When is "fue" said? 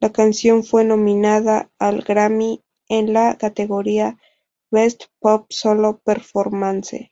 0.64-0.84